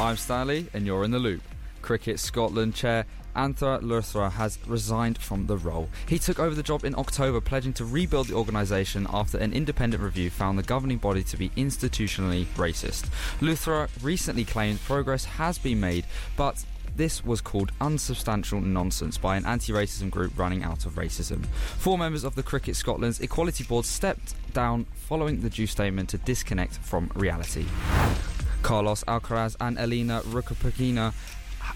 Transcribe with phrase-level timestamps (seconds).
[0.00, 1.42] I'm Stanley, and you're in the loop.
[1.82, 3.04] Cricket Scotland chair
[3.36, 5.90] Anjan Luthra has resigned from the role.
[6.08, 10.02] He took over the job in October, pledging to rebuild the organisation after an independent
[10.02, 13.10] review found the governing body to be institutionally racist.
[13.40, 16.64] Luthra recently claimed progress has been made, but
[16.96, 21.44] this was called unsubstantial nonsense by an anti racism group running out of racism.
[21.44, 26.16] Four members of the Cricket Scotland's Equality Board stepped down following the due statement to
[26.16, 27.66] disconnect from reality.
[28.62, 31.12] Carlos Alcaraz and Elena Rybakina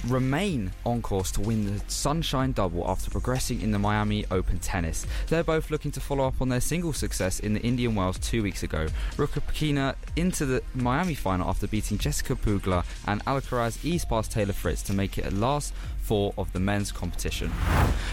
[0.06, 5.06] remain on course to win the Sunshine Double after progressing in the Miami Open tennis.
[5.28, 8.42] They're both looking to follow up on their single success in the Indian Wells two
[8.42, 8.86] weeks ago.
[9.16, 14.82] Rybakina into the Miami final after beating Jessica Pegula and Alcaraz eased past Taylor Fritz
[14.82, 15.72] to make it a last
[16.04, 17.50] four of the men's competition.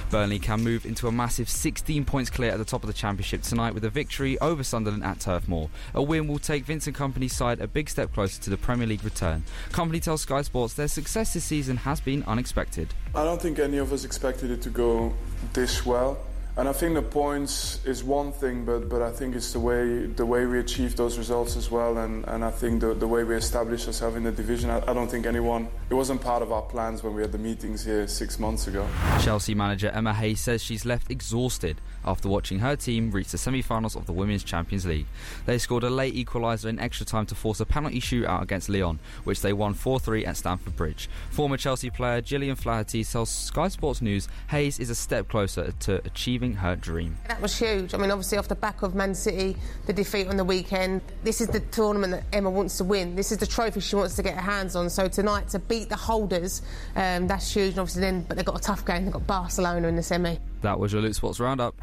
[0.10, 3.42] Burnley can move into a massive 16 points clear at the top of the championship
[3.42, 5.70] tonight with a victory over Sunderland at Turf Moor.
[5.94, 9.04] A win will take Vincent Kompany's side a big step closer to the Premier League
[9.04, 9.44] return.
[9.72, 12.94] Kompany tells Sky Sports their success this season has been unexpected.
[13.14, 15.14] I don't think any of us expected it to go
[15.54, 16.18] this well.
[16.58, 20.06] And I think the points is one thing, but, but I think it's the way
[20.06, 23.24] the way we achieve those results as well, and, and I think the, the way
[23.24, 24.70] we establish ourselves in the division.
[24.70, 27.38] I, I don't think anyone it wasn't part of our plans when we had the
[27.38, 28.88] meetings here six months ago.
[29.22, 33.96] Chelsea manager Emma Hayes says she's left exhausted after watching her team reach the semi-finals
[33.96, 35.06] of the Women's Champions League.
[35.46, 39.00] They scored a late equaliser in extra time to force a penalty shootout against Lyon,
[39.24, 41.10] which they won 4-3 at Stamford Bridge.
[41.30, 46.02] Former Chelsea player Gillian Flaherty tells Sky Sports News Hayes is a step closer to
[46.06, 47.18] achieving her dream.
[47.28, 47.94] That was huge.
[47.94, 51.42] I mean, obviously, off the back of Man City, the defeat on the weekend, this
[51.42, 53.16] is the tournament that Emma wants to win.
[53.16, 54.90] This is the trophy she wants to get her hands on.
[54.90, 56.62] So tonight, to beat the holders,
[56.96, 57.72] um, that's huge.
[57.72, 59.06] And obviously, then, but they've got a tough game.
[59.06, 60.38] They've got Barcelona in the semi.
[60.62, 61.76] That was your Loop Sports Roundup.